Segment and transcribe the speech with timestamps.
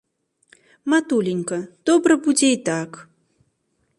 [0.93, 1.59] Матуленька,
[1.91, 2.91] добра будзе і так.